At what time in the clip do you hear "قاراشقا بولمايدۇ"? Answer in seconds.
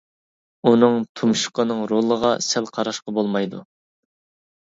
2.79-3.61